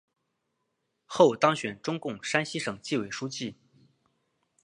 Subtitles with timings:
[1.05, 3.53] 后当选中共山西省纪委书记。